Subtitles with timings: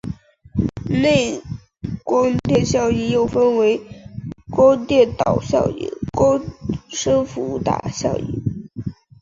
[0.89, 1.39] 内
[2.03, 3.79] 光电效应又可分为
[4.49, 6.43] 光电导效应和光
[6.89, 8.41] 生伏打效应。